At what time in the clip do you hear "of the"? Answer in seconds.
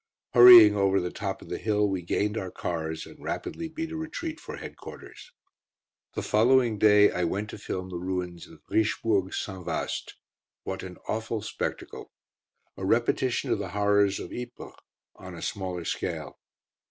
1.43-1.59, 13.51-13.69